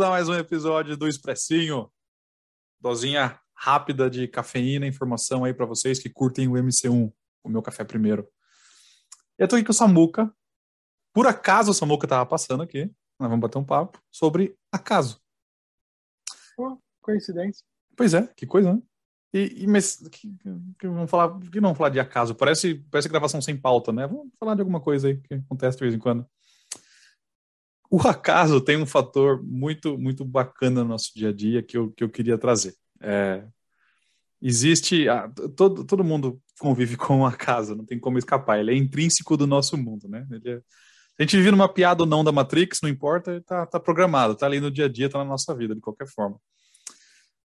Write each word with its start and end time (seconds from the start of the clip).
Bem-vindos 0.00 0.16
a 0.16 0.18
mais 0.18 0.28
um 0.30 0.34
episódio 0.34 0.96
do 0.96 1.06
Expressinho. 1.06 1.92
Dozinha 2.80 3.38
rápida 3.54 4.08
de 4.08 4.26
cafeína, 4.26 4.86
informação 4.86 5.44
aí 5.44 5.52
para 5.52 5.66
vocês 5.66 5.98
que 5.98 6.08
curtem 6.08 6.48
o 6.48 6.52
MC1, 6.52 7.12
o 7.44 7.48
meu 7.50 7.60
café 7.60 7.84
primeiro. 7.84 8.26
Eu 9.36 9.46
tô 9.46 9.56
aqui 9.56 9.64
com 9.66 9.72
o 9.72 9.74
Samuca. 9.74 10.34
Por 11.12 11.26
acaso 11.26 11.70
o 11.70 11.74
Samuca 11.74 12.08
tava 12.08 12.24
passando 12.24 12.62
aqui. 12.62 12.86
Nós 13.18 13.28
vamos 13.28 13.40
bater 13.40 13.58
um 13.58 13.64
papo 13.64 14.02
sobre 14.10 14.56
acaso. 14.72 15.20
Oh, 16.56 16.78
coincidência. 17.02 17.62
Pois 17.94 18.14
é, 18.14 18.26
que 18.28 18.46
coisa, 18.46 18.72
né? 18.72 18.82
E, 19.34 19.64
e 19.64 19.66
mas 19.66 19.98
que, 20.08 20.34
que, 20.78 20.88
vamos 20.88 21.10
falar, 21.10 21.38
que 21.40 21.60
não 21.60 21.74
falar 21.74 21.90
de 21.90 22.00
acaso? 22.00 22.34
Parece, 22.34 22.76
parece 22.90 23.08
gravação 23.10 23.42
sem 23.42 23.54
pauta, 23.54 23.92
né? 23.92 24.06
Vamos 24.06 24.32
falar 24.38 24.54
de 24.54 24.62
alguma 24.62 24.80
coisa 24.80 25.08
aí 25.08 25.20
que 25.20 25.34
acontece 25.34 25.76
de 25.76 25.84
vez 25.84 25.94
em 25.94 25.98
quando. 25.98 26.26
O 27.90 28.00
acaso 28.06 28.60
tem 28.60 28.76
um 28.76 28.86
fator 28.86 29.42
muito, 29.42 29.98
muito 29.98 30.24
bacana 30.24 30.84
no 30.84 30.90
nosso 30.90 31.10
dia 31.14 31.30
a 31.30 31.32
dia 31.32 31.62
que 31.62 31.76
eu, 31.76 31.90
que 31.90 32.04
eu 32.04 32.08
queria 32.08 32.38
trazer. 32.38 32.76
É, 33.00 33.44
existe. 34.40 35.08
Ah, 35.08 35.28
todo, 35.56 35.84
todo 35.84 36.04
mundo 36.04 36.40
convive 36.58 36.96
com 36.96 37.22
o 37.22 37.26
acaso, 37.26 37.74
não 37.74 37.84
tem 37.84 37.98
como 37.98 38.16
escapar. 38.16 38.60
Ele 38.60 38.70
é 38.70 38.76
intrínseco 38.76 39.36
do 39.36 39.46
nosso 39.46 39.76
mundo, 39.76 40.08
né? 40.08 40.26
Ele 40.30 40.50
é, 40.50 40.62
a 41.18 41.22
gente 41.22 41.36
vive 41.36 41.50
numa 41.50 41.68
piada 41.68 42.02
ou 42.02 42.08
não 42.08 42.24
da 42.24 42.32
Matrix, 42.32 42.80
não 42.80 42.88
importa, 42.88 43.36
está 43.36 43.66
tá 43.66 43.78
programado, 43.78 44.32
está 44.32 44.46
ali 44.46 44.58
no 44.58 44.70
dia 44.70 44.86
a 44.86 44.88
dia, 44.88 45.04
está 45.04 45.18
na 45.18 45.24
nossa 45.24 45.54
vida, 45.54 45.74
de 45.74 45.80
qualquer 45.80 46.06
forma. 46.06 46.40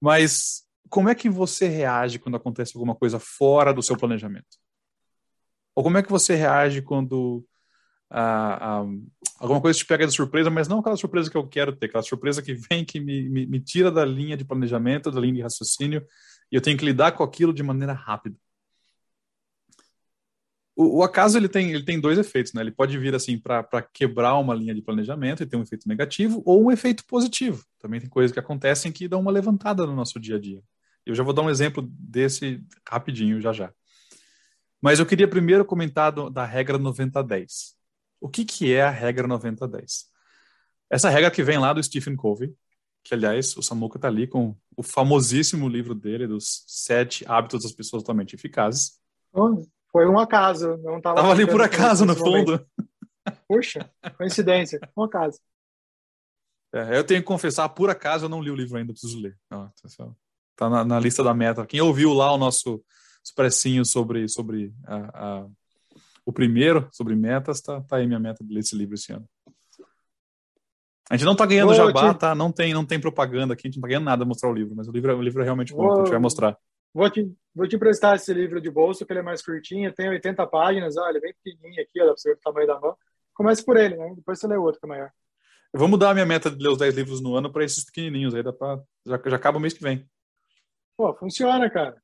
Mas 0.01 0.63
como 0.89 1.07
é 1.07 1.13
que 1.13 1.29
você 1.29 1.67
reage 1.67 2.17
quando 2.17 2.35
acontece 2.35 2.71
alguma 2.75 2.95
coisa 2.95 3.19
fora 3.19 3.71
do 3.71 3.83
seu 3.83 3.95
planejamento? 3.95 4.57
Ou 5.75 5.83
como 5.83 5.99
é 5.99 6.03
que 6.03 6.09
você 6.09 6.33
reage 6.33 6.81
quando 6.81 7.45
ah, 8.09 8.81
ah, 8.81 8.85
alguma 9.39 9.61
coisa 9.61 9.77
te 9.77 9.85
pega 9.85 10.07
de 10.07 10.13
surpresa, 10.13 10.49
mas 10.49 10.67
não 10.67 10.79
aquela 10.79 10.97
surpresa 10.97 11.29
que 11.29 11.37
eu 11.37 11.47
quero 11.47 11.75
ter, 11.75 11.87
aquela 11.87 12.03
surpresa 12.03 12.41
que 12.41 12.53
vem, 12.53 12.83
que 12.83 12.99
me, 12.99 13.29
me, 13.29 13.45
me 13.45 13.59
tira 13.59 13.91
da 13.91 14.03
linha 14.03 14.35
de 14.35 14.43
planejamento, 14.43 15.11
da 15.11 15.19
linha 15.19 15.35
de 15.35 15.41
raciocínio, 15.41 16.05
e 16.51 16.55
eu 16.55 16.61
tenho 16.61 16.77
que 16.77 16.85
lidar 16.85 17.11
com 17.11 17.23
aquilo 17.23 17.53
de 17.53 17.61
maneira 17.61 17.93
rápida. 17.93 18.35
O, 20.75 20.99
o 20.99 21.03
acaso 21.03 21.37
ele 21.37 21.49
tem, 21.49 21.71
ele 21.71 21.83
tem 21.83 21.99
dois 21.99 22.17
efeitos, 22.17 22.53
né? 22.53 22.61
Ele 22.61 22.71
pode 22.71 22.97
vir 22.97 23.13
assim 23.13 23.37
para 23.37 23.81
quebrar 23.93 24.37
uma 24.37 24.55
linha 24.55 24.73
de 24.73 24.81
planejamento 24.81 25.43
e 25.43 25.45
ter 25.45 25.57
um 25.57 25.61
efeito 25.61 25.87
negativo, 25.87 26.41
ou 26.45 26.63
um 26.63 26.71
efeito 26.71 27.05
positivo. 27.05 27.63
Também 27.79 27.99
tem 27.99 28.09
coisas 28.09 28.31
que 28.31 28.39
acontecem 28.39 28.91
que 28.91 29.07
dão 29.07 29.19
uma 29.19 29.29
levantada 29.29 29.85
no 29.85 29.95
nosso 29.95 30.19
dia 30.19 30.37
a 30.37 30.39
dia. 30.39 30.63
Eu 31.05 31.13
já 31.13 31.21
vou 31.21 31.33
dar 31.33 31.41
um 31.41 31.49
exemplo 31.49 31.85
desse 31.91 32.63
rapidinho 32.87 33.41
já 33.41 33.51
já. 33.51 33.73
Mas 34.81 34.99
eu 34.99 35.05
queria 35.05 35.27
primeiro 35.27 35.65
comentar 35.65 36.11
do, 36.11 36.29
da 36.29 36.45
regra 36.45 36.79
90-10. 36.79 37.78
O 38.19 38.29
que, 38.29 38.43
que 38.43 38.73
é 38.73 38.81
a 38.81 38.89
regra 38.89 39.27
90-10? 39.27 40.05
Essa 40.89 41.09
regra 41.09 41.31
que 41.31 41.43
vem 41.43 41.57
lá 41.57 41.71
do 41.71 41.83
Stephen 41.83 42.15
Covey, 42.15 42.53
que 43.03 43.13
aliás 43.13 43.55
o 43.55 43.61
Samuka 43.61 43.97
está 43.97 44.07
ali 44.07 44.27
com 44.27 44.55
o 44.75 44.83
famosíssimo 44.83 45.69
livro 45.69 45.93
dele 45.93 46.27
dos 46.27 46.63
sete 46.67 47.25
hábitos 47.27 47.63
das 47.63 47.71
pessoas 47.71 48.03
totalmente 48.03 48.35
eficazes. 48.35 48.99
Foi 49.91 50.07
um 50.07 50.19
acaso, 50.19 50.77
não 50.77 50.97
estava. 50.97 51.15
Tava 51.17 51.31
ali 51.31 51.47
por 51.47 51.61
acaso 51.61 52.05
no 52.05 52.15
fundo. 52.15 52.65
Puxa, 53.47 53.89
coincidência, 54.17 54.79
um 54.95 55.03
acaso. 55.03 55.39
É, 56.73 56.97
eu 56.97 57.03
tenho 57.03 57.21
que 57.21 57.27
confessar, 57.27 57.67
por 57.69 57.89
acaso 57.89 58.25
eu 58.25 58.29
não 58.29 58.41
li 58.41 58.51
o 58.51 58.55
livro 58.55 58.77
ainda, 58.77 58.93
preciso 58.93 59.19
ler. 59.19 59.37
Está 59.75 60.11
tá 60.55 60.69
na, 60.69 60.85
na, 60.85 60.99
lista 60.99 61.23
da 61.23 61.33
meta. 61.33 61.65
Quem 61.65 61.81
ouviu 61.81 62.13
lá 62.13 62.31
o 62.31 62.37
nosso 62.37 62.83
expressinho 63.23 63.83
sobre 63.83 64.27
sobre 64.27 64.71
a, 64.85 64.95
a 65.41 65.47
o 66.29 66.33
primeiro 66.33 66.87
sobre 66.91 67.15
metas, 67.15 67.59
tá, 67.59 67.81
tá 67.81 67.97
aí 67.97 68.05
minha 68.05 68.19
meta 68.19 68.43
de 68.43 68.53
ler 68.53 68.59
esse 68.59 68.77
livro 68.77 68.93
esse 68.93 69.11
ano. 69.11 69.27
A 71.09 71.17
gente 71.17 71.25
não 71.25 71.35
tá 71.35 71.43
ganhando 71.43 71.73
jabá, 71.73 72.13
te... 72.13 72.19
tá? 72.19 72.35
Não 72.35 72.51
tem, 72.51 72.71
não 72.71 72.85
tem 72.85 72.99
propaganda 72.99 73.55
aqui, 73.55 73.65
a 73.65 73.67
gente 73.67 73.77
não 73.77 73.81
tá 73.81 73.87
ganhando 73.87 74.03
nada 74.03 74.23
mostrar 74.23 74.47
o 74.47 74.53
livro, 74.53 74.75
mas 74.75 74.87
o 74.87 74.91
livro, 74.91 75.17
o 75.17 75.23
livro 75.23 75.41
é 75.41 75.43
realmente 75.43 75.73
bom, 75.73 75.85
então 75.85 75.95
a 75.95 75.99
gente 76.01 76.11
vai 76.11 76.19
mostrar. 76.19 76.55
Vou 76.93 77.09
te, 77.09 77.33
vou 77.53 77.67
te 77.67 77.75
emprestar 77.75 78.15
esse 78.15 78.31
livro 78.31 78.61
de 78.61 78.69
bolso, 78.69 79.03
que 79.03 79.11
ele 79.11 79.21
é 79.21 79.23
mais 79.23 79.41
curtinho, 79.41 79.91
tem 79.91 80.07
80 80.07 80.45
páginas, 80.45 80.95
ele 80.97 81.17
é 81.17 81.21
bem 81.21 81.33
pequenininho 81.43 81.81
aqui, 81.81 81.97
dá 81.97 82.05
pra 82.05 82.15
você 82.15 82.29
ver 82.29 82.35
o 82.35 82.41
tamanho 82.41 82.67
da 82.67 82.79
mão. 82.79 82.95
Comece 83.33 83.65
por 83.65 83.75
ele, 83.75 83.97
né? 83.97 84.13
Depois 84.15 84.39
você 84.39 84.45
lê 84.45 84.55
outro 84.55 84.79
que 84.79 84.85
é 84.85 84.89
maior. 84.89 85.09
Eu 85.73 85.79
vou 85.79 85.87
mudar 85.87 86.11
a 86.11 86.13
minha 86.13 86.27
meta 86.27 86.51
de 86.51 86.61
ler 86.61 86.69
os 86.69 86.77
10 86.77 86.95
livros 86.95 87.21
no 87.21 87.35
ano 87.35 87.51
para 87.51 87.63
esses 87.63 87.83
pequenininhos, 87.83 88.35
aí 88.35 88.43
dá 88.43 88.53
pra, 88.53 88.79
já, 89.03 89.19
já 89.25 89.35
acaba 89.35 89.57
o 89.57 89.61
mês 89.61 89.73
que 89.73 89.81
vem. 89.81 90.07
Pô, 90.95 91.11
funciona, 91.15 91.71
cara. 91.71 91.99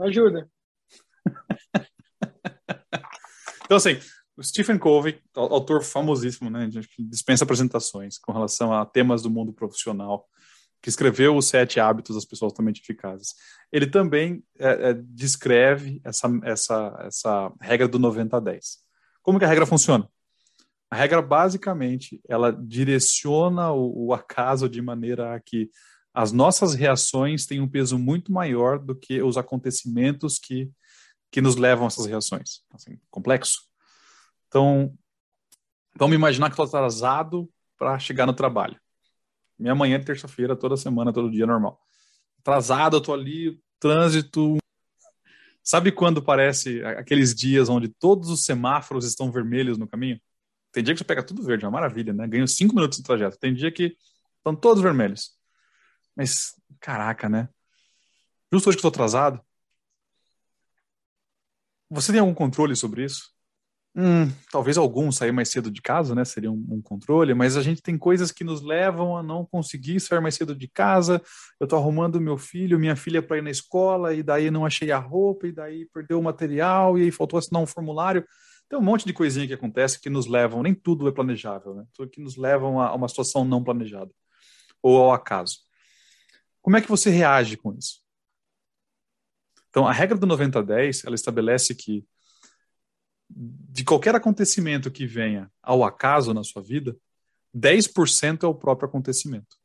Ajuda. 0.00 0.48
então, 3.66 3.76
assim, 3.76 3.98
o 4.36 4.42
Stephen 4.42 4.78
Covey, 4.78 5.20
autor 5.34 5.82
famosíssimo, 5.82 6.48
né, 6.48 6.68
dispensa 6.98 7.44
apresentações 7.44 8.16
com 8.18 8.32
relação 8.32 8.72
a 8.72 8.86
temas 8.86 9.22
do 9.22 9.30
mundo 9.30 9.52
profissional, 9.52 10.26
que 10.80 10.88
escreveu 10.88 11.36
os 11.36 11.48
sete 11.48 11.80
hábitos 11.80 12.14
das 12.14 12.24
pessoas 12.24 12.52
altamente 12.52 12.80
eficazes. 12.80 13.34
Ele 13.72 13.86
também 13.86 14.44
é, 14.58 14.90
é, 14.90 14.94
descreve 14.94 16.00
essa, 16.04 16.30
essa, 16.44 16.96
essa 17.04 17.52
regra 17.60 17.88
do 17.88 17.98
90 17.98 18.36
a 18.36 18.40
10. 18.40 18.78
Como 19.22 19.38
que 19.38 19.44
a 19.44 19.48
regra 19.48 19.66
funciona? 19.66 20.08
A 20.88 20.94
regra, 20.94 21.20
basicamente, 21.20 22.20
ela 22.28 22.52
direciona 22.52 23.72
o, 23.72 24.06
o 24.06 24.14
acaso 24.14 24.68
de 24.68 24.80
maneira 24.80 25.34
a 25.34 25.40
que 25.40 25.68
as 26.14 26.30
nossas 26.32 26.74
reações 26.74 27.44
têm 27.44 27.60
um 27.60 27.68
peso 27.68 27.98
muito 27.98 28.32
maior 28.32 28.78
do 28.78 28.94
que 28.94 29.20
os 29.20 29.36
acontecimentos 29.36 30.38
que, 30.38 30.70
que 31.30 31.40
nos 31.40 31.56
levam 31.56 31.84
a 31.84 31.88
essas 31.88 32.06
reações. 32.06 32.62
Assim, 32.72 32.98
complexo. 33.10 33.62
Então, 34.48 34.96
vamos 35.94 36.14
imaginar 36.14 36.48
que 36.48 36.52
estou 36.52 36.66
atrasado 36.66 37.48
para 37.76 37.98
chegar 37.98 38.26
no 38.26 38.32
trabalho. 38.32 38.80
Minha 39.58 39.74
manhã 39.74 39.96
é 39.96 40.02
terça-feira, 40.02 40.56
toda 40.56 40.76
semana, 40.76 41.12
todo 41.12 41.30
dia 41.30 41.46
normal. 41.46 41.80
Atrasado, 42.40 42.96
eu 42.96 43.00
tô 43.00 43.12
ali, 43.12 43.60
trânsito. 43.80 44.56
Sabe 45.62 45.90
quando 45.90 46.22
parece 46.22 46.84
aqueles 46.84 47.34
dias 47.34 47.68
onde 47.68 47.88
todos 47.88 48.30
os 48.30 48.44
semáforos 48.44 49.04
estão 49.04 49.32
vermelhos 49.32 49.78
no 49.78 49.88
caminho? 49.88 50.20
Tem 50.70 50.82
dia 50.84 50.94
que 50.94 50.98
você 50.98 51.04
pega 51.04 51.22
tudo 51.22 51.42
verde, 51.42 51.64
é 51.64 51.68
uma 51.68 51.72
maravilha, 51.72 52.12
né? 52.12 52.26
Ganho 52.26 52.46
cinco 52.46 52.74
minutos 52.74 52.98
no 52.98 53.04
trajeto. 53.04 53.38
Tem 53.38 53.54
dia 53.54 53.72
que 53.72 53.96
estão 54.36 54.54
todos 54.54 54.82
vermelhos. 54.82 55.30
Mas, 56.14 56.54
caraca, 56.80 57.28
né? 57.28 57.48
Justo 58.52 58.68
hoje 58.68 58.76
que 58.76 58.80
estou 58.80 58.90
atrasado. 58.90 59.40
Você 61.90 62.12
tem 62.12 62.20
algum 62.20 62.34
controle 62.34 62.74
sobre 62.74 63.04
isso? 63.04 63.36
Hum, 63.98 64.30
talvez 64.52 64.76
algum 64.76 65.10
sair 65.10 65.32
mais 65.32 65.48
cedo 65.48 65.70
de 65.70 65.80
casa, 65.80 66.14
né? 66.14 66.22
Seria 66.22 66.52
um, 66.52 66.66
um, 66.68 66.82
controle, 66.82 67.32
mas 67.32 67.56
a 67.56 67.62
gente 67.62 67.80
tem 67.80 67.96
coisas 67.96 68.30
que 68.30 68.44
nos 68.44 68.60
levam 68.60 69.16
a 69.16 69.22
não 69.22 69.46
conseguir 69.46 69.98
sair 70.00 70.20
mais 70.20 70.34
cedo 70.34 70.54
de 70.54 70.68
casa. 70.68 71.22
Eu 71.58 71.66
tô 71.66 71.76
arrumando 71.76 72.20
meu 72.20 72.36
filho, 72.36 72.78
minha 72.78 72.94
filha 72.94 73.22
para 73.22 73.38
ir 73.38 73.42
na 73.42 73.50
escola, 73.50 74.12
e 74.12 74.22
daí 74.22 74.50
não 74.50 74.66
achei 74.66 74.90
a 74.90 74.98
roupa, 74.98 75.46
e 75.46 75.52
daí 75.52 75.86
perdeu 75.94 76.20
o 76.20 76.22
material, 76.22 76.98
e 76.98 77.04
aí 77.04 77.10
faltou 77.10 77.38
assinar 77.38 77.62
um 77.62 77.66
formulário. 77.66 78.22
Tem 78.68 78.78
um 78.78 78.82
monte 78.82 79.06
de 79.06 79.14
coisinha 79.14 79.46
que 79.46 79.54
acontece 79.54 79.98
que 79.98 80.10
nos 80.10 80.26
levam, 80.26 80.62
nem 80.62 80.74
tudo 80.74 81.08
é 81.08 81.12
planejável, 81.12 81.74
né? 81.74 81.84
Tudo 81.94 82.10
que 82.10 82.20
nos 82.20 82.36
levam 82.36 82.78
a 82.78 82.94
uma 82.94 83.08
situação 83.08 83.46
não 83.46 83.64
planejada 83.64 84.10
ou 84.82 84.98
ao 84.98 85.12
acaso. 85.12 85.60
Como 86.60 86.76
é 86.76 86.82
que 86.82 86.88
você 86.88 87.10
reage 87.10 87.56
com 87.56 87.72
isso? 87.72 88.05
Então, 89.76 89.86
a 89.86 89.92
regra 89.92 90.16
do 90.16 90.26
90-10, 90.26 91.04
ela 91.04 91.14
estabelece 91.14 91.74
que 91.74 92.02
de 93.28 93.84
qualquer 93.84 94.14
acontecimento 94.14 94.90
que 94.90 95.06
venha 95.06 95.52
ao 95.62 95.84
acaso 95.84 96.32
na 96.32 96.42
sua 96.42 96.62
vida, 96.62 96.96
10% 97.54 98.44
é 98.44 98.46
o 98.46 98.54
próprio 98.54 98.88
acontecimento. 98.88 99.58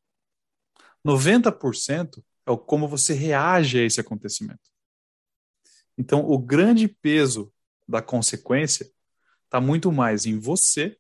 90% 1.08 2.22
é 2.46 2.58
como 2.58 2.90
você 2.90 3.14
reage 3.14 3.80
a 3.80 3.86
esse 3.86 4.02
acontecimento. 4.02 4.70
Então, 5.98 6.30
o 6.30 6.38
grande 6.38 6.90
peso 6.90 7.50
da 7.88 8.02
consequência 8.02 8.92
está 9.46 9.62
muito 9.62 9.94
mais 9.94 10.26
em 10.26 10.38
você, 10.38 10.98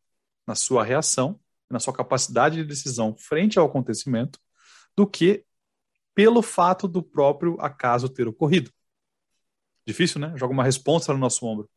na 0.47 0.55
sua 0.55 0.85
reação, 0.85 1.37
na 1.69 1.81
sua 1.81 1.93
capacidade 1.93 2.55
de 2.55 2.63
decisão 2.63 3.13
frente 3.17 3.59
ao 3.59 3.65
acontecimento, 3.65 4.39
do 4.95 5.05
que 5.05 5.43
pelo 6.15 6.41
fato 6.41 6.87
do 6.87 7.03
próprio 7.03 7.59
acaso 7.59 8.07
ter 8.07 8.25
ocorrido. 8.25 8.71
Difícil, 9.91 10.19
né? 10.19 10.33
Joga 10.37 10.53
uma 10.53 10.63
resposta 10.63 11.13
no 11.13 11.19
nosso 11.19 11.45
ombro. 11.45 11.69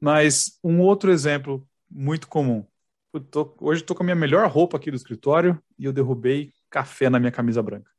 Mas 0.00 0.58
um 0.62 0.80
outro 0.80 1.10
exemplo 1.10 1.66
muito 1.90 2.28
comum. 2.28 2.66
Eu 3.12 3.20
tô, 3.20 3.56
hoje 3.60 3.80
estou 3.82 3.96
com 3.96 4.02
a 4.02 4.04
minha 4.04 4.16
melhor 4.16 4.48
roupa 4.48 4.76
aqui 4.76 4.90
do 4.90 4.96
escritório 4.96 5.60
e 5.78 5.84
eu 5.84 5.92
derrubei 5.92 6.52
café 6.70 7.08
na 7.08 7.18
minha 7.18 7.32
camisa 7.32 7.62
branca. 7.62 7.90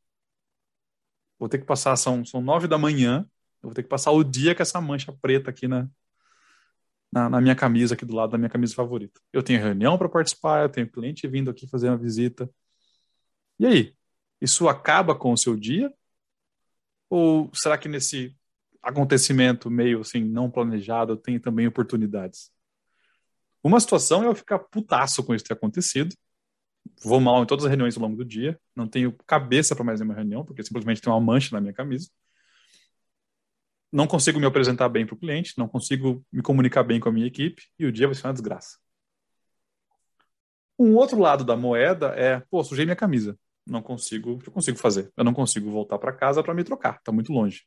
Vou 1.37 1.49
ter 1.49 1.57
que 1.57 1.65
passar, 1.65 1.95
são, 1.95 2.23
são 2.25 2.41
nove 2.41 2.67
da 2.67 2.77
manhã, 2.77 3.25
eu 3.61 3.69
vou 3.69 3.73
ter 3.73 3.83
que 3.83 3.89
passar 3.89 4.11
o 4.11 4.23
dia 4.23 4.53
com 4.53 4.61
essa 4.61 4.79
mancha 4.79 5.11
preta 5.21 5.49
aqui 5.49 5.67
na, 5.67 5.89
na, 7.11 7.29
na 7.29 7.41
minha 7.41 7.55
camisa, 7.55 7.95
aqui 7.95 8.05
do 8.05 8.15
lado 8.15 8.31
da 8.31 8.37
minha 8.37 8.49
camisa 8.49 8.75
favorita. 8.75 9.19
Eu 9.33 9.41
tenho 9.41 9.59
reunião 9.59 9.97
para 9.97 10.09
participar, 10.09 10.63
eu 10.63 10.69
tenho 10.69 10.89
cliente 10.89 11.27
vindo 11.27 11.49
aqui 11.49 11.67
fazer 11.67 11.89
uma 11.89 11.97
visita. 11.97 12.49
E 13.57 13.65
aí? 13.65 13.95
Isso 14.39 14.69
acaba 14.69 15.15
com 15.15 15.33
o 15.33 15.37
seu 15.37 15.55
dia? 15.55 15.93
Ou 17.09 17.49
será 17.53 17.77
que 17.77 17.89
nesse 17.89 18.35
acontecimento 18.81 19.69
meio 19.69 20.01
assim 20.01 20.23
não 20.23 20.49
planejado 20.49 21.17
tem 21.17 21.39
também 21.39 21.67
oportunidades. 21.67 22.51
Uma 23.63 23.79
situação 23.79 24.23
é 24.23 24.27
eu 24.27 24.35
ficar 24.35 24.59
putaço 24.59 25.23
com 25.23 25.35
isso 25.35 25.43
ter 25.43 25.53
acontecido, 25.53 26.15
vou 27.03 27.19
mal 27.19 27.43
em 27.43 27.45
todas 27.45 27.65
as 27.65 27.69
reuniões 27.69 27.97
ao 27.97 28.03
longo 28.03 28.15
do 28.15 28.25
dia, 28.25 28.59
não 28.75 28.87
tenho 28.87 29.11
cabeça 29.27 29.75
para 29.75 29.83
mais 29.83 29.99
nenhuma 29.99 30.15
reunião, 30.15 30.45
porque 30.45 30.63
simplesmente 30.63 31.01
tem 31.01 31.11
uma 31.11 31.19
mancha 31.19 31.53
na 31.53 31.61
minha 31.61 31.73
camisa. 31.73 32.09
Não 33.91 34.07
consigo 34.07 34.39
me 34.39 34.45
apresentar 34.45 34.87
bem 34.87 35.05
para 35.05 35.15
o 35.15 35.17
cliente, 35.17 35.57
não 35.57 35.67
consigo 35.67 36.25
me 36.31 36.41
comunicar 36.41 36.83
bem 36.83 36.99
com 36.99 37.09
a 37.09 37.11
minha 37.11 37.27
equipe 37.27 37.63
e 37.77 37.85
o 37.85 37.91
dia 37.91 38.07
vai 38.07 38.15
ser 38.15 38.27
uma 38.27 38.33
desgraça. 38.33 38.77
Um 40.77 40.95
outro 40.95 41.19
lado 41.19 41.43
da 41.43 41.57
moeda 41.57 42.13
é, 42.15 42.39
pô, 42.49 42.63
sujei 42.63 42.85
minha 42.85 42.95
camisa. 42.95 43.37
Não 43.69 43.81
consigo, 43.81 44.39
eu 44.45 44.51
consigo 44.51 44.77
fazer? 44.77 45.11
Eu 45.15 45.23
não 45.23 45.33
consigo 45.33 45.69
voltar 45.69 45.97
para 45.99 46.11
casa 46.11 46.43
para 46.43 46.53
me 46.53 46.63
trocar, 46.63 46.95
está 46.97 47.11
muito 47.11 47.31
longe. 47.31 47.63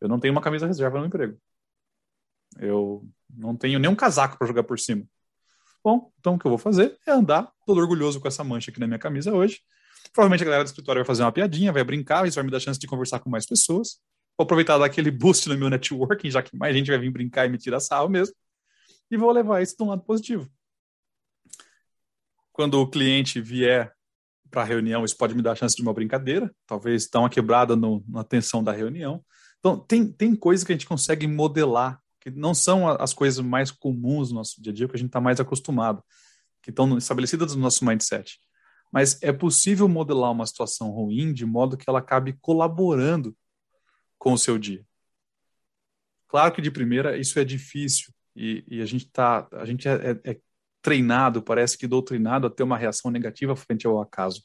Eu 0.00 0.08
não 0.08 0.18
tenho 0.18 0.32
uma 0.32 0.40
camisa 0.40 0.66
reserva 0.66 0.98
no 0.98 1.06
emprego. 1.06 1.38
Eu 2.58 3.06
não 3.28 3.56
tenho 3.56 3.78
nenhum 3.78 3.94
casaco 3.94 4.38
para 4.38 4.46
jogar 4.46 4.64
por 4.64 4.78
cima. 4.78 5.04
Bom, 5.82 6.10
então 6.18 6.34
o 6.34 6.38
que 6.38 6.46
eu 6.46 6.50
vou 6.50 6.58
fazer 6.58 6.98
é 7.06 7.10
andar 7.10 7.52
todo 7.66 7.78
orgulhoso 7.78 8.20
com 8.20 8.28
essa 8.28 8.42
mancha 8.42 8.70
aqui 8.70 8.80
na 8.80 8.86
minha 8.86 8.98
camisa 8.98 9.34
hoje. 9.34 9.60
Provavelmente 10.12 10.42
a 10.42 10.44
galera 10.46 10.64
do 10.64 10.68
escritório 10.68 11.00
vai 11.00 11.06
fazer 11.06 11.22
uma 11.22 11.32
piadinha, 11.32 11.72
vai 11.72 11.84
brincar, 11.84 12.26
isso 12.26 12.36
vai 12.36 12.44
me 12.44 12.50
dar 12.50 12.60
chance 12.60 12.78
de 12.78 12.86
conversar 12.86 13.20
com 13.20 13.28
mais 13.28 13.44
pessoas. 13.44 14.00
Vou 14.36 14.44
aproveitar 14.44 14.78
daquele 14.78 15.10
boost 15.10 15.48
no 15.48 15.56
meu 15.56 15.68
networking, 15.68 16.30
já 16.30 16.42
que 16.42 16.56
mais 16.56 16.74
gente 16.74 16.90
vai 16.90 16.98
vir 16.98 17.10
brincar 17.10 17.46
e 17.46 17.48
me 17.48 17.58
tirar 17.58 17.80
sarro 17.80 18.08
mesmo. 18.08 18.34
E 19.10 19.16
vou 19.16 19.30
levar 19.30 19.62
isso 19.62 19.76
de 19.76 19.82
um 19.82 19.88
lado 19.88 20.02
positivo. 20.02 20.50
Quando 22.52 22.80
o 22.80 22.88
cliente 22.88 23.40
vier 23.40 23.94
para 24.54 24.62
a 24.62 24.64
reunião, 24.64 25.04
isso 25.04 25.16
pode 25.16 25.34
me 25.34 25.42
dar 25.42 25.50
a 25.50 25.56
chance 25.56 25.74
de 25.74 25.82
uma 25.82 25.92
brincadeira, 25.92 26.54
talvez 26.64 27.10
dar 27.10 27.18
uma 27.18 27.28
quebrada 27.28 27.74
no, 27.74 28.04
na 28.08 28.22
tensão 28.22 28.62
da 28.62 28.70
reunião. 28.70 29.20
Então, 29.58 29.76
tem, 29.76 30.06
tem 30.06 30.36
coisas 30.36 30.64
que 30.64 30.70
a 30.70 30.76
gente 30.76 30.86
consegue 30.86 31.26
modelar 31.26 32.00
que 32.20 32.30
não 32.30 32.54
são 32.54 32.88
as 32.88 33.12
coisas 33.12 33.44
mais 33.44 33.72
comuns 33.72 34.30
no 34.30 34.36
nosso 34.36 34.62
dia 34.62 34.70
a 34.70 34.74
dia, 34.74 34.88
que 34.88 34.94
a 34.94 34.98
gente 34.98 35.08
está 35.08 35.20
mais 35.20 35.40
acostumado, 35.40 36.02
que 36.62 36.70
estão 36.70 36.96
estabelecidas 36.96 37.56
no 37.56 37.62
nosso 37.62 37.84
mindset. 37.84 38.38
Mas 38.92 39.20
é 39.20 39.32
possível 39.32 39.88
modelar 39.88 40.30
uma 40.30 40.46
situação 40.46 40.90
ruim 40.90 41.32
de 41.32 41.44
modo 41.44 41.76
que 41.76 41.84
ela 41.88 41.98
acabe 41.98 42.34
colaborando 42.40 43.36
com 44.16 44.34
o 44.34 44.38
seu 44.38 44.56
dia. 44.56 44.86
Claro 46.28 46.54
que 46.54 46.62
de 46.62 46.70
primeira 46.70 47.18
isso 47.18 47.40
é 47.40 47.44
difícil 47.44 48.12
e, 48.36 48.64
e 48.68 48.80
a 48.80 48.86
gente 48.86 49.10
tá, 49.10 49.48
a 49.52 49.64
gente 49.64 49.88
é, 49.88 50.12
é, 50.24 50.30
é 50.30 50.40
treinado, 50.84 51.42
parece 51.42 51.78
que 51.78 51.86
doutrinado 51.86 52.46
a 52.46 52.50
ter 52.50 52.62
uma 52.62 52.76
reação 52.76 53.10
negativa 53.10 53.56
frente 53.56 53.86
ao 53.86 54.02
acaso, 54.02 54.44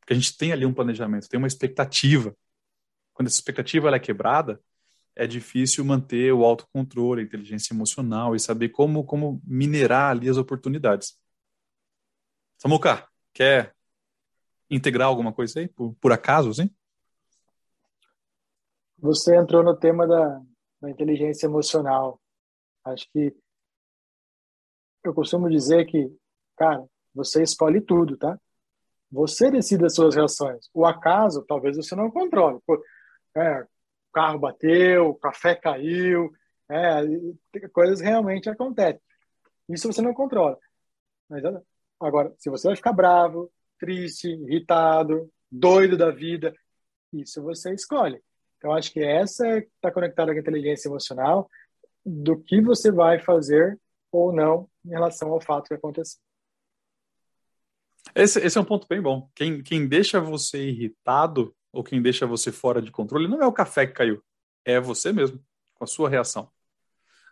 porque 0.00 0.12
a 0.12 0.16
gente 0.16 0.36
tem 0.36 0.50
ali 0.50 0.66
um 0.66 0.74
planejamento, 0.74 1.28
tem 1.28 1.38
uma 1.38 1.46
expectativa. 1.46 2.36
Quando 3.14 3.28
essa 3.28 3.36
expectativa 3.36 3.88
é 3.94 3.98
quebrada, 4.00 4.60
é 5.14 5.28
difícil 5.28 5.84
manter 5.84 6.32
o 6.32 6.44
autocontrole, 6.44 7.22
a 7.22 7.24
inteligência 7.24 7.72
emocional 7.72 8.34
e 8.34 8.40
saber 8.40 8.70
como, 8.70 9.04
como 9.04 9.40
minerar 9.46 10.10
ali 10.10 10.28
as 10.28 10.36
oportunidades. 10.36 11.16
Samuca, 12.58 13.06
quer 13.32 13.72
integrar 14.68 15.06
alguma 15.06 15.32
coisa 15.32 15.60
aí, 15.60 15.68
por, 15.68 15.94
por 16.00 16.10
acaso, 16.10 16.52
sim? 16.52 16.68
Você 18.98 19.36
entrou 19.36 19.62
no 19.62 19.76
tema 19.76 20.04
da, 20.04 20.42
da 20.80 20.90
inteligência 20.90 21.46
emocional. 21.46 22.20
Acho 22.84 23.08
que 23.12 23.32
eu 25.08 25.14
costumo 25.14 25.48
dizer 25.48 25.86
que, 25.86 26.10
cara, 26.56 26.84
você 27.14 27.42
escolhe 27.42 27.80
tudo, 27.80 28.16
tá? 28.16 28.38
Você 29.10 29.50
decide 29.50 29.84
as 29.84 29.94
suas 29.94 30.14
reações. 30.14 30.68
O 30.74 30.84
acaso, 30.84 31.44
talvez 31.46 31.76
você 31.76 31.94
não 31.94 32.10
controle. 32.10 32.58
É, 33.36 33.66
carro 34.12 34.38
bateu, 34.38 35.10
o 35.10 35.14
café 35.14 35.54
caiu, 35.54 36.32
é, 36.68 37.02
coisas 37.72 38.00
realmente 38.00 38.48
acontecem. 38.50 39.00
Isso 39.68 39.92
você 39.92 40.02
não 40.02 40.14
controla. 40.14 40.58
Mas 41.28 41.42
agora, 42.00 42.32
se 42.38 42.50
você 42.50 42.68
vai 42.68 42.76
ficar 42.76 42.92
bravo, 42.92 43.50
triste, 43.78 44.28
irritado, 44.28 45.30
doido 45.50 45.96
da 45.96 46.10
vida, 46.10 46.54
isso 47.12 47.42
você 47.42 47.72
escolhe. 47.72 48.20
Então, 48.58 48.72
acho 48.72 48.92
que 48.92 49.02
essa 49.02 49.58
está 49.58 49.90
conectada 49.90 50.32
com 50.32 50.38
a 50.38 50.40
inteligência 50.40 50.88
emocional 50.88 51.48
do 52.04 52.40
que 52.40 52.60
você 52.60 52.90
vai 52.90 53.18
fazer 53.18 53.78
ou 54.10 54.32
não 54.32 54.68
em 54.86 54.90
relação 54.90 55.30
ao 55.30 55.40
fato 55.40 55.68
que 55.68 55.74
aconteceu. 55.74 56.20
Esse, 58.14 58.40
esse 58.40 58.56
é 58.56 58.60
um 58.60 58.64
ponto 58.64 58.86
bem 58.88 59.00
bom. 59.00 59.28
Quem, 59.34 59.62
quem 59.62 59.86
deixa 59.86 60.20
você 60.20 60.68
irritado 60.68 61.54
ou 61.72 61.82
quem 61.82 62.00
deixa 62.00 62.26
você 62.26 62.52
fora 62.52 62.80
de 62.80 62.90
controle 62.90 63.28
não 63.28 63.42
é 63.42 63.46
o 63.46 63.52
café 63.52 63.86
que 63.86 63.92
caiu, 63.92 64.22
é 64.64 64.80
você 64.80 65.12
mesmo, 65.12 65.44
com 65.74 65.84
a 65.84 65.86
sua 65.86 66.08
reação. 66.08 66.50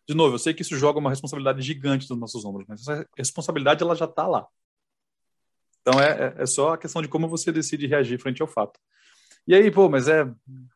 De 0.07 0.15
novo, 0.15 0.35
eu 0.35 0.39
sei 0.39 0.53
que 0.53 0.61
isso 0.61 0.77
joga 0.77 0.99
uma 0.99 1.09
responsabilidade 1.09 1.63
gigante 1.63 2.11
nos 2.11 2.19
nossos 2.19 2.45
ombros, 2.45 2.67
mas 2.69 2.81
essa 2.83 3.09
responsabilidade 3.17 3.83
ela 3.83 3.95
já 3.95 4.05
está 4.05 4.27
lá. 4.27 4.47
Então 5.81 5.99
é, 6.01 6.35
é, 6.39 6.43
é 6.43 6.47
só 6.47 6.75
a 6.75 6.79
questão 6.79 7.01
de 7.01 7.09
como 7.09 7.29
você 7.29 7.51
decide 7.51 7.87
reagir 7.87 8.21
frente 8.21 8.43
ao 8.43 8.49
fato. 8.49 8.79
E 9.47 9.55
aí, 9.55 9.71
pô, 9.71 9.89
mas 9.89 10.09
é 10.09 10.25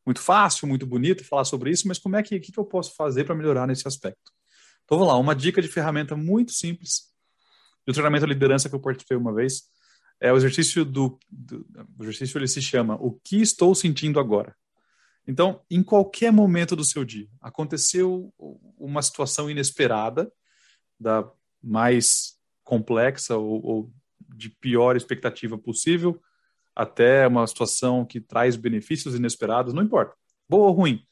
muito 0.04 0.20
fácil, 0.20 0.68
muito 0.68 0.86
bonito 0.86 1.24
falar 1.24 1.44
sobre 1.44 1.70
isso, 1.70 1.88
mas 1.88 1.98
como 1.98 2.16
é 2.16 2.22
que, 2.22 2.38
que 2.38 2.58
eu 2.58 2.64
posso 2.64 2.94
fazer 2.94 3.24
para 3.24 3.34
melhorar 3.34 3.66
nesse 3.66 3.88
aspecto? 3.88 4.32
Então 4.88 4.96
vamos 4.96 5.12
lá, 5.12 5.18
uma 5.18 5.34
dica 5.34 5.60
de 5.60 5.68
ferramenta 5.68 6.16
muito 6.16 6.50
simples 6.50 7.12
do 7.86 7.92
treinamento 7.92 8.24
de 8.24 8.32
liderança 8.32 8.70
que 8.70 8.74
eu 8.74 8.80
participei 8.80 9.18
uma 9.18 9.34
vez 9.34 9.64
é 10.18 10.32
o 10.32 10.36
exercício 10.38 10.82
do, 10.82 11.18
do 11.28 11.66
o 11.98 12.02
exercício 12.02 12.38
ele 12.38 12.48
se 12.48 12.62
chama 12.62 12.94
o 12.94 13.12
que 13.22 13.36
estou 13.36 13.74
sentindo 13.74 14.18
agora. 14.18 14.56
Então, 15.26 15.62
em 15.70 15.82
qualquer 15.82 16.32
momento 16.32 16.74
do 16.74 16.82
seu 16.82 17.04
dia, 17.04 17.28
aconteceu 17.38 18.32
uma 18.78 19.02
situação 19.02 19.50
inesperada, 19.50 20.32
da 20.98 21.30
mais 21.62 22.38
complexa 22.64 23.36
ou, 23.36 23.62
ou 23.62 23.92
de 24.34 24.48
pior 24.48 24.96
expectativa 24.96 25.58
possível, 25.58 26.18
até 26.74 27.28
uma 27.28 27.46
situação 27.46 28.06
que 28.06 28.22
traz 28.22 28.56
benefícios 28.56 29.14
inesperados, 29.14 29.74
não 29.74 29.82
importa, 29.82 30.16
boa 30.48 30.68
ou 30.68 30.72
ruim. 30.72 31.06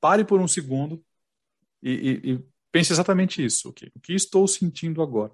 Pare 0.00 0.24
por 0.24 0.40
um 0.40 0.48
segundo 0.48 1.04
e, 1.82 1.90
e, 1.90 2.32
e 2.32 2.44
pense 2.70 2.92
exatamente 2.92 3.44
isso. 3.44 3.68
Okay? 3.70 3.90
O 3.94 4.00
que 4.00 4.12
estou 4.12 4.46
sentindo 4.46 5.02
agora? 5.02 5.32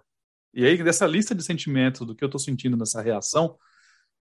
E 0.53 0.65
aí, 0.65 0.83
dessa 0.83 1.07
lista 1.07 1.35
de 1.35 1.45
sentimentos, 1.45 2.07
do 2.07 2.15
que 2.15 2.25
eu 2.25 2.27
estou 2.27 2.39
sentindo 2.39 2.77
nessa 2.77 3.03
reação, 3.03 3.59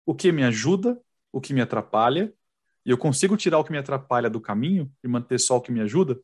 o 0.06 0.14
que 0.14 0.32
me 0.32 0.44
ajuda, 0.44 1.00
o 1.32 1.40
que 1.40 1.54
me 1.54 1.62
atrapalha, 1.62 2.34
e 2.86 2.92
eu 2.92 2.98
consigo 2.98 3.36
tirar 3.36 3.58
o 3.58 3.64
que 3.64 3.72
me 3.72 3.78
atrapalha 3.78 4.30
do 4.30 4.40
caminho 4.40 4.92
e 5.04 5.08
manter 5.08 5.40
só 5.40 5.58
o 5.58 5.62
que 5.62 5.72
me 5.72 5.82
ajuda? 5.82 6.20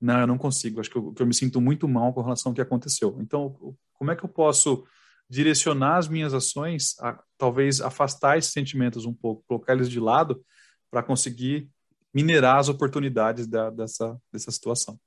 Não, 0.00 0.20
eu 0.20 0.26
não 0.26 0.38
consigo. 0.38 0.80
Acho 0.80 0.90
que 0.90 0.96
eu, 0.96 1.12
que 1.12 1.22
eu 1.22 1.26
me 1.26 1.34
sinto 1.34 1.60
muito 1.60 1.88
mal 1.88 2.12
com 2.12 2.22
relação 2.22 2.50
ao 2.50 2.54
que 2.54 2.60
aconteceu. 2.60 3.16
Então, 3.20 3.76
como 3.94 4.10
é 4.10 4.16
que 4.16 4.24
eu 4.24 4.28
posso 4.28 4.86
direcionar 5.28 5.96
as 5.96 6.08
minhas 6.08 6.34
ações 6.34 6.94
a 7.00 7.20
talvez 7.38 7.80
afastar 7.80 8.38
esses 8.38 8.52
sentimentos 8.52 9.06
um 9.06 9.14
pouco, 9.14 9.42
colocar 9.48 9.72
eles 9.72 9.88
de 9.88 9.98
lado 9.98 10.44
para 10.90 11.02
conseguir 11.02 11.70
minerar 12.14 12.58
as 12.58 12.68
oportunidades 12.68 13.46
da, 13.46 13.70
dessa, 13.70 14.16
dessa 14.32 14.50
situação? 14.50 14.98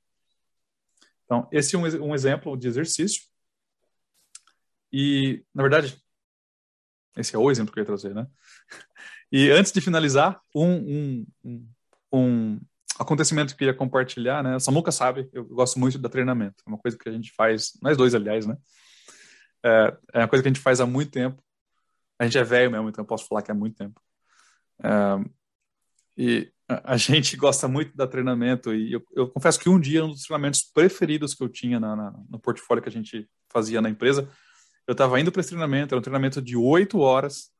Então, 1.24 1.48
esse 1.50 1.74
é 1.74 1.78
um, 1.78 2.08
um 2.08 2.14
exemplo 2.14 2.56
de 2.56 2.68
exercício. 2.68 3.22
E, 4.92 5.44
na 5.54 5.62
verdade, 5.62 6.02
esse 7.16 7.34
é 7.34 7.38
o 7.38 7.50
exemplo 7.50 7.72
que 7.72 7.78
eu 7.78 7.82
ia 7.82 7.86
trazer, 7.86 8.14
né? 8.14 8.26
E 9.30 9.50
antes 9.50 9.70
de 9.72 9.82
finalizar, 9.82 10.40
um, 10.54 11.26
um, 11.44 11.68
um, 12.10 12.60
acontecimento 12.98 13.48
que 13.48 13.52
eu 13.52 13.58
queria 13.58 13.74
compartilhar, 13.74 14.42
né? 14.42 14.54
A 14.54 14.60
Samuca 14.60 14.90
sabe, 14.90 15.28
eu 15.34 15.44
gosto 15.44 15.78
muito 15.78 15.98
da 15.98 16.08
treinamento. 16.08 16.62
É 16.66 16.70
uma 16.70 16.78
coisa 16.78 16.96
que 16.96 17.06
a 17.06 17.12
gente 17.12 17.30
faz, 17.34 17.72
nós 17.82 17.94
dois, 17.94 18.14
aliás, 18.14 18.46
né? 18.46 18.56
É, 19.62 19.96
é 20.14 20.18
uma 20.20 20.28
coisa 20.28 20.42
que 20.42 20.48
a 20.48 20.52
gente 20.52 20.62
faz 20.62 20.80
há 20.80 20.86
muito 20.86 21.10
tempo. 21.10 21.42
A 22.18 22.24
gente 22.24 22.38
é 22.38 22.42
velho 22.42 22.70
mesmo, 22.70 22.88
então 22.88 23.02
eu 23.02 23.06
posso 23.06 23.26
falar 23.26 23.42
que 23.42 23.50
é 23.50 23.54
muito 23.54 23.76
tempo. 23.76 24.00
É, 24.82 24.88
e 26.18 26.50
a 26.68 26.96
gente 26.96 27.36
gosta 27.38 27.68
muito 27.68 27.96
da 27.96 28.06
treinamento 28.06 28.74
e 28.74 28.92
eu, 28.92 29.02
eu, 29.14 29.28
confesso 29.28 29.58
que 29.58 29.70
um 29.70 29.80
dia 29.80 30.04
um 30.04 30.08
dos 30.08 30.24
treinamentos 30.24 30.60
preferidos 30.62 31.34
que 31.34 31.42
eu 31.42 31.48
tinha 31.48 31.80
na, 31.80 31.96
na, 31.96 32.10
no 32.28 32.38
portfólio 32.38 32.82
que 32.82 32.88
a 32.88 32.92
gente 32.92 33.26
fazia 33.48 33.80
na 33.80 33.88
empresa 33.88 34.28
eu 34.88 34.92
estava 34.92 35.20
indo 35.20 35.30
para 35.30 35.40
esse 35.40 35.50
treinamento, 35.50 35.94
era 35.94 35.98
um 35.98 36.02
treinamento 36.02 36.40
de 36.40 36.56
oito 36.56 36.98
horas. 37.00 37.50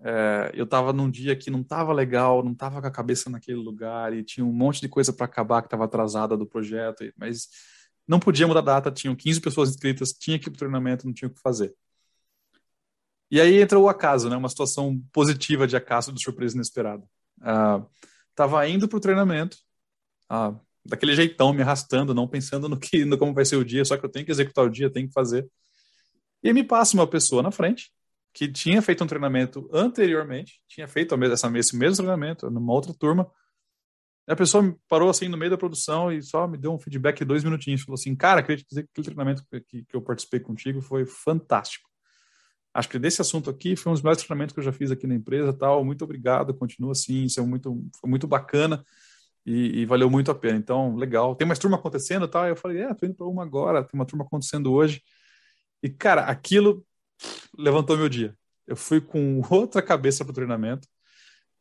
É, 0.00 0.50
eu 0.54 0.64
estava 0.64 0.92
num 0.92 1.08
dia 1.08 1.36
que 1.36 1.52
não 1.52 1.60
estava 1.60 1.92
legal, 1.92 2.42
não 2.42 2.50
estava 2.50 2.80
com 2.80 2.88
a 2.88 2.90
cabeça 2.90 3.30
naquele 3.30 3.58
lugar 3.58 4.12
e 4.12 4.24
tinha 4.24 4.44
um 4.44 4.52
monte 4.52 4.80
de 4.80 4.88
coisa 4.88 5.12
para 5.12 5.24
acabar 5.24 5.62
que 5.62 5.68
estava 5.68 5.84
atrasada 5.84 6.36
do 6.36 6.44
projeto, 6.44 7.04
mas 7.16 7.46
não 8.08 8.18
podia 8.18 8.48
mudar 8.48 8.58
a 8.58 8.64
data, 8.64 8.90
tinham 8.90 9.14
15 9.14 9.40
pessoas 9.40 9.70
inscritas, 9.70 10.10
tinha 10.10 10.36
que 10.36 10.48
ir 10.48 10.50
para 10.50 10.58
treinamento, 10.58 11.06
não 11.06 11.14
tinha 11.14 11.28
o 11.28 11.32
que 11.32 11.40
fazer. 11.40 11.72
E 13.30 13.40
aí 13.40 13.62
entra 13.62 13.78
o 13.78 13.88
acaso, 13.88 14.28
né? 14.28 14.36
uma 14.36 14.48
situação 14.48 15.00
positiva 15.12 15.64
de 15.64 15.76
acaso, 15.76 16.12
de 16.12 16.20
surpresa 16.20 16.56
inesperada. 16.56 17.04
Estava 18.30 18.60
uh, 18.60 18.68
indo 18.68 18.88
para 18.88 18.96
o 18.96 19.00
treinamento, 19.00 19.56
uh, 20.30 20.58
daquele 20.84 21.14
jeitão, 21.14 21.52
me 21.52 21.62
arrastando, 21.62 22.14
não 22.14 22.28
pensando 22.28 22.68
no 22.68 22.78
que, 22.78 23.04
no 23.04 23.18
como 23.18 23.34
vai 23.34 23.44
ser 23.44 23.56
o 23.56 23.64
dia, 23.64 23.84
só 23.84 23.96
que 23.96 24.04
eu 24.04 24.10
tenho 24.10 24.24
que 24.24 24.32
executar 24.32 24.64
o 24.64 24.70
dia, 24.70 24.90
tenho 24.90 25.08
que 25.08 25.12
fazer. 25.12 25.48
E 26.42 26.52
me 26.52 26.64
passa 26.64 26.96
uma 26.96 27.06
pessoa 27.06 27.42
na 27.42 27.50
frente 27.50 27.92
que 28.32 28.50
tinha 28.50 28.80
feito 28.80 29.04
um 29.04 29.06
treinamento 29.06 29.68
anteriormente, 29.72 30.60
tinha 30.66 30.88
feito 30.88 31.14
essa, 31.24 31.58
esse 31.58 31.76
mesmo 31.76 31.98
treinamento 31.98 32.50
numa 32.50 32.72
outra 32.72 32.94
turma. 32.94 33.30
A 34.26 34.34
pessoa 34.34 34.76
parou 34.88 35.10
assim 35.10 35.28
no 35.28 35.36
meio 35.36 35.50
da 35.50 35.58
produção 35.58 36.10
e 36.10 36.22
só 36.22 36.46
me 36.46 36.56
deu 36.56 36.72
um 36.72 36.78
feedback 36.78 37.24
dois 37.24 37.44
minutinhos. 37.44 37.82
Falou 37.82 37.94
assim: 37.94 38.14
Cara, 38.16 38.42
queria 38.42 38.56
te 38.56 38.66
dizer 38.66 38.84
que 38.84 38.88
aquele 38.90 39.04
treinamento 39.04 39.44
que, 39.68 39.84
que 39.84 39.96
eu 39.96 40.00
participei 40.00 40.40
contigo 40.40 40.80
foi 40.80 41.04
fantástico. 41.04 41.91
Acho 42.74 42.88
que 42.88 42.98
desse 42.98 43.20
assunto 43.20 43.50
aqui 43.50 43.76
foi 43.76 43.90
um 43.90 43.94
dos 43.94 44.02
melhores 44.02 44.22
treinamentos 44.22 44.54
que 44.54 44.60
eu 44.60 44.64
já 44.64 44.72
fiz 44.72 44.90
aqui 44.90 45.06
na 45.06 45.14
empresa, 45.14 45.52
tal. 45.52 45.84
Muito 45.84 46.02
obrigado, 46.04 46.54
continua 46.54 46.92
assim, 46.92 47.24
isso 47.24 47.38
é 47.38 47.42
muito, 47.42 47.84
foi 48.00 48.08
muito 48.08 48.26
bacana 48.26 48.84
e, 49.44 49.80
e, 49.80 49.86
valeu 49.86 50.08
muito 50.08 50.30
a 50.30 50.34
pena. 50.34 50.58
Então, 50.58 50.96
legal. 50.96 51.34
Tem 51.36 51.46
mais 51.46 51.58
turma 51.58 51.76
acontecendo, 51.76 52.26
tal. 52.28 52.46
Eu 52.46 52.56
falei, 52.56 52.82
é, 52.82 52.94
tô 52.94 53.04
indo 53.06 53.14
para 53.14 53.26
uma 53.26 53.42
agora, 53.42 53.84
tem 53.84 53.98
uma 53.98 54.06
turma 54.06 54.24
acontecendo 54.24 54.72
hoje. 54.72 55.02
E 55.82 55.90
cara, 55.90 56.22
aquilo 56.22 56.84
levantou 57.58 57.96
meu 57.96 58.08
dia. 58.08 58.36
Eu 58.66 58.76
fui 58.76 59.00
com 59.00 59.42
outra 59.50 59.82
cabeça 59.82 60.24
para 60.24 60.30
o 60.30 60.34
treinamento 60.34 60.88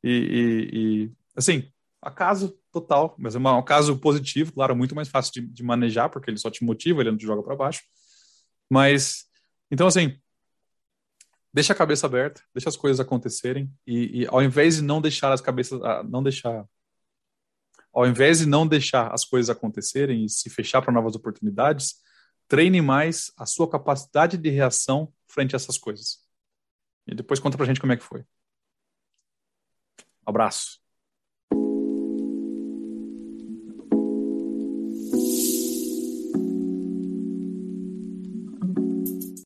e, 0.03 0.09
e, 0.11 0.77
e, 1.05 1.11
assim, 1.35 1.69
acaso 2.01 2.57
total, 2.71 3.15
mas 3.19 3.35
é 3.35 3.39
um 3.39 3.63
caso 3.63 3.97
positivo, 3.97 4.53
claro, 4.53 4.75
muito 4.75 4.95
mais 4.95 5.09
fácil 5.09 5.33
de, 5.33 5.41
de 5.41 5.63
manejar 5.63 6.09
porque 6.09 6.29
ele 6.29 6.37
só 6.37 6.49
te 6.49 6.63
motiva, 6.63 7.01
ele 7.01 7.11
não 7.11 7.17
te 7.17 7.25
joga 7.25 7.43
para 7.43 7.55
baixo. 7.55 7.83
Mas 8.69 9.25
então 9.69 9.87
assim, 9.87 10.17
deixa 11.53 11.73
a 11.73 11.75
cabeça 11.75 12.05
aberta, 12.05 12.41
deixa 12.53 12.69
as 12.69 12.77
coisas 12.77 12.99
acontecerem 12.99 13.71
e, 13.85 14.21
e 14.21 14.27
ao 14.27 14.41
invés 14.41 14.77
de 14.77 14.81
não 14.81 15.01
deixar 15.01 15.31
as 15.31 15.41
cabeças, 15.41 15.81
ah, 15.83 16.03
não 16.03 16.23
deixar, 16.23 16.65
ao 17.93 18.07
invés 18.07 18.39
de 18.39 18.45
não 18.45 18.67
deixar 18.67 19.13
as 19.13 19.25
coisas 19.25 19.49
acontecerem 19.49 20.25
e 20.25 20.29
se 20.29 20.49
fechar 20.49 20.81
para 20.81 20.93
novas 20.93 21.15
oportunidades, 21.15 21.95
treine 22.47 22.81
mais 22.81 23.31
a 23.37 23.45
sua 23.45 23.69
capacidade 23.69 24.37
de 24.37 24.49
reação 24.49 25.13
frente 25.27 25.55
a 25.55 25.57
essas 25.57 25.77
coisas. 25.77 26.19
E 27.07 27.15
depois 27.15 27.39
conta 27.39 27.57
pra 27.57 27.65
gente 27.65 27.79
como 27.79 27.93
é 27.93 27.97
que 27.97 28.03
foi. 28.03 28.23
abraço. 30.25 30.80